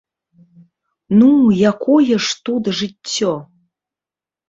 Ну, 1.19 1.29
якое 1.73 2.15
ж 2.25 2.35
тут 2.51 2.63
жыццё! 2.83 3.33